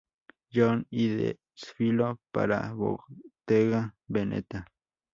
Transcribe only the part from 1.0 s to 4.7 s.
desfiló para Bottega Veneta.